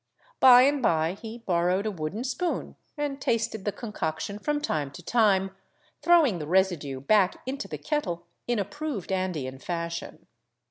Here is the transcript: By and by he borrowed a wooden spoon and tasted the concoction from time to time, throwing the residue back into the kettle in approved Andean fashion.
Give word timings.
By 0.39 0.63
and 0.63 0.81
by 0.81 1.13
he 1.13 1.37
borrowed 1.37 1.85
a 1.85 1.91
wooden 1.91 2.23
spoon 2.23 2.75
and 2.97 3.21
tasted 3.21 3.65
the 3.65 3.71
concoction 3.71 4.39
from 4.39 4.59
time 4.59 4.89
to 4.93 5.03
time, 5.03 5.51
throwing 6.01 6.39
the 6.39 6.47
residue 6.47 6.99
back 6.99 7.39
into 7.45 7.67
the 7.67 7.77
kettle 7.77 8.25
in 8.47 8.57
approved 8.57 9.11
Andean 9.11 9.59
fashion. 9.59 10.25